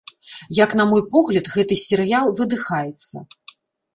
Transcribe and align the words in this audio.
Як 0.59 0.71
на 0.79 0.85
мой 0.93 1.01
погляд, 1.15 1.51
гэты 1.57 1.77
серыял 1.83 2.27
выдыхаецца. 2.39 3.15